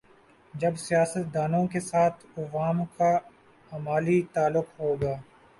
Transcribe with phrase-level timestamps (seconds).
[0.53, 3.11] جب سیاست دانوں کے ساتھ عوام کا
[3.71, 5.15] عملی تعلق ہو گا۔